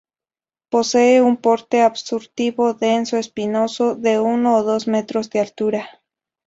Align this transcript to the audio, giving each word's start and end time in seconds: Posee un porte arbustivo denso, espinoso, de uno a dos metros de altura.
Posee 0.71 1.21
un 1.21 1.37
porte 1.37 1.81
arbustivo 1.81 2.73
denso, 2.73 3.17
espinoso, 3.17 3.93
de 3.93 4.19
uno 4.19 4.57
a 4.57 4.63
dos 4.69 4.87
metros 4.87 5.29
de 5.29 5.41
altura. 5.41 5.89